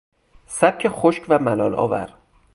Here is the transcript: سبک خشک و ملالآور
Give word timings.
سبک 0.47 0.87
خشک 0.87 1.25
و 1.29 1.39
ملالآور 1.39 2.13